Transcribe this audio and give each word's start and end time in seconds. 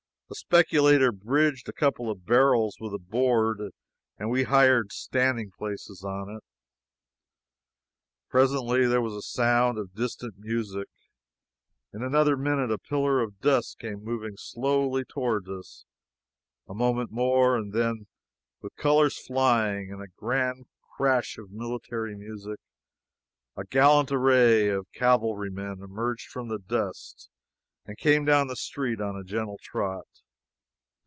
A 0.29 0.33
speculator 0.33 1.11
bridged 1.11 1.67
a 1.67 1.73
couple 1.73 2.09
of 2.09 2.25
barrels 2.25 2.77
with 2.79 2.93
a 2.93 2.97
board 2.97 3.59
and 4.17 4.29
we 4.31 4.43
hired 4.43 4.93
standing 4.93 5.51
places 5.57 6.05
on 6.05 6.29
it. 6.29 6.41
Presently 8.29 8.87
there 8.87 9.01
was 9.01 9.13
a 9.13 9.21
sound 9.21 9.77
of 9.77 9.93
distant 9.93 10.35
music; 10.39 10.87
in 11.91 12.01
another 12.01 12.37
minute 12.37 12.71
a 12.71 12.77
pillar 12.77 13.19
of 13.19 13.41
dust 13.41 13.77
came 13.79 14.05
moving 14.05 14.37
slowly 14.37 15.03
toward 15.03 15.49
us; 15.49 15.83
a 16.65 16.73
moment 16.73 17.11
more 17.11 17.57
and 17.57 17.73
then, 17.73 18.07
with 18.61 18.73
colors 18.77 19.17
flying 19.19 19.91
and 19.91 20.01
a 20.01 20.07
grand 20.15 20.65
crash 20.95 21.37
of 21.37 21.51
military 21.51 22.15
music, 22.15 22.61
a 23.57 23.65
gallant 23.65 24.13
array 24.13 24.69
of 24.69 24.89
cavalrymen 24.93 25.81
emerged 25.83 26.29
from 26.29 26.47
the 26.47 26.57
dust 26.59 27.29
and 27.85 27.97
came 27.97 28.23
down 28.23 28.47
the 28.47 28.55
street 28.55 29.01
on 29.01 29.17
a 29.17 29.23
gentle 29.23 29.57
trot. 29.61 30.05